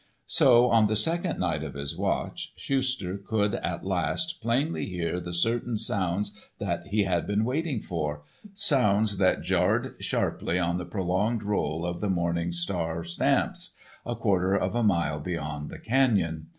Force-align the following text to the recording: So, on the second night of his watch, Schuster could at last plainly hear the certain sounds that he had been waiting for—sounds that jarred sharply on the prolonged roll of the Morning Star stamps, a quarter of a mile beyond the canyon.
So, 0.25 0.67
on 0.67 0.87
the 0.87 0.95
second 0.95 1.37
night 1.37 1.63
of 1.63 1.75
his 1.75 1.95
watch, 1.95 2.53
Schuster 2.55 3.19
could 3.19 3.53
at 3.53 3.85
last 3.85 4.41
plainly 4.41 4.87
hear 4.87 5.19
the 5.19 5.31
certain 5.31 5.77
sounds 5.77 6.35
that 6.57 6.87
he 6.87 7.03
had 7.03 7.27
been 7.27 7.45
waiting 7.45 7.83
for—sounds 7.83 9.19
that 9.19 9.43
jarred 9.43 9.93
sharply 9.99 10.57
on 10.57 10.79
the 10.79 10.85
prolonged 10.85 11.43
roll 11.43 11.85
of 11.85 12.01
the 12.01 12.09
Morning 12.09 12.51
Star 12.51 13.03
stamps, 13.03 13.75
a 14.03 14.15
quarter 14.15 14.55
of 14.55 14.73
a 14.73 14.81
mile 14.81 15.19
beyond 15.19 15.69
the 15.69 15.77
canyon. 15.77 16.47